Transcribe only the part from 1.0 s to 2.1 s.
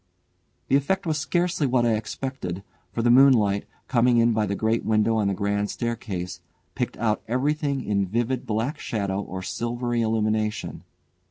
was scarcely what I